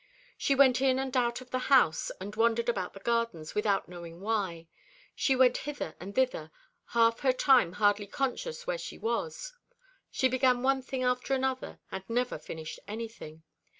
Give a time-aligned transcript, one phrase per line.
[0.35, 4.19] She went in and out of the house, and wandered about the gardens without knowing
[4.19, 4.65] why;
[5.13, 6.49] she went hither and thither,
[6.87, 9.53] half her time hardly conscious where she was.
[10.09, 13.43] She began one thing after another, and never finished anything.